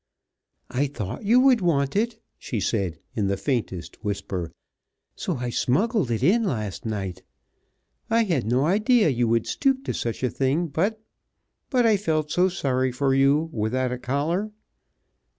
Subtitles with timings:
[0.71, 4.51] "I thought you would want it," she said in the faintest whisper,
[5.15, 7.21] "so I smuggled it in last night.
[8.09, 10.99] I had no idea you would stoop to such a thing, but
[11.69, 14.49] but I felt so sorry for you, without a collar."